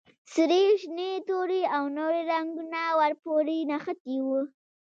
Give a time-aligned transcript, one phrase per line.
[0.33, 4.39] سرې، شنې، تورې او نورې رنګونه ور پورې نښتي وو.